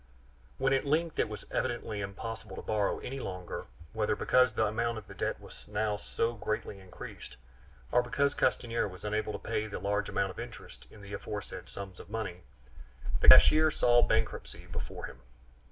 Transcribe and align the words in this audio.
When 0.57 0.73
at 0.73 0.83
length 0.83 1.19
it 1.19 1.29
was 1.29 1.45
evidently 1.51 2.01
impossible 2.01 2.55
to 2.55 2.63
borrow 2.63 2.97
any 3.01 3.19
longer, 3.19 3.67
whether 3.93 4.15
because 4.15 4.51
the 4.51 4.65
amount 4.65 4.97
of 4.97 5.05
the 5.07 5.13
debt 5.13 5.39
was 5.39 5.67
now 5.67 5.95
so 5.95 6.33
greatly 6.33 6.79
increased, 6.79 7.37
or 7.91 8.01
because 8.01 8.33
Castanier 8.33 8.87
was 8.87 9.03
unable 9.03 9.31
to 9.31 9.37
pay 9.37 9.67
the 9.67 9.77
large 9.77 10.09
amount 10.09 10.31
of 10.31 10.39
interest 10.39 10.87
on 10.91 11.01
the 11.01 11.13
aforesaid 11.13 11.69
sums 11.69 11.99
of 11.99 12.09
money, 12.09 12.37
the 13.19 13.29
cashier 13.29 13.69
saw 13.69 14.01
bankruptcy 14.01 14.65
before 14.65 15.05
him. 15.05 15.19